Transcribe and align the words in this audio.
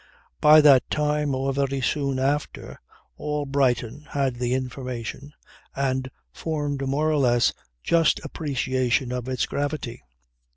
By 0.41 0.61
that 0.61 0.89
time, 0.89 1.35
or 1.35 1.53
very 1.53 1.79
soon 1.79 2.17
after, 2.17 2.79
all 3.17 3.45
Brighton 3.45 4.07
had 4.09 4.37
the 4.37 4.55
information 4.55 5.31
and 5.75 6.09
formed 6.33 6.81
a 6.81 6.87
more 6.87 7.11
or 7.11 7.17
less 7.19 7.53
just 7.83 8.19
appreciation 8.25 9.11
of 9.11 9.29
its 9.29 9.45
gravity. 9.45 10.01